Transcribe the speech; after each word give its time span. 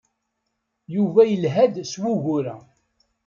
Yuba 0.95 1.21
yelha-d 1.25 1.75
s 1.91 1.93
wugur-a. 2.01 2.55